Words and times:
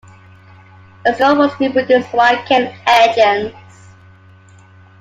Its 1.05 1.19
goal 1.19 1.35
was 1.35 1.51
to 1.57 1.71
produce 1.71 2.07
Wankel 2.07 2.75
engines. 2.87 3.55